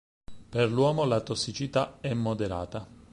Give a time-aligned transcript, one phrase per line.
[0.49, 2.87] Per l'uomo la tossicità è moderata.